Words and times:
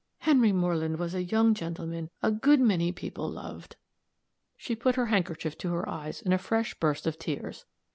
Henry 0.17 0.51
Moreland 0.51 0.97
was 0.97 1.13
a 1.13 1.21
young 1.21 1.53
gentleman 1.53 2.09
a 2.23 2.31
good 2.31 2.59
many 2.59 2.91
people 2.91 3.29
loved." 3.29 3.75
She 4.57 4.75
put 4.75 4.95
her 4.95 5.05
handkerchief 5.13 5.55
to 5.59 5.71
her 5.73 5.87
eyes 5.87 6.23
in 6.23 6.33
a 6.33 6.39
fresh 6.39 6.73
burst 6.73 7.05
of 7.05 7.19
tears. 7.19 7.65